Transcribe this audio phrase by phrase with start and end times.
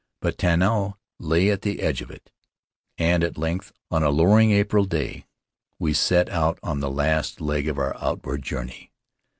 [0.19, 2.31] But Tanao lay at the edge of it,
[2.97, 5.27] and at length, on a lowering April day,
[5.77, 8.91] we set out on that last leg of our outward journey.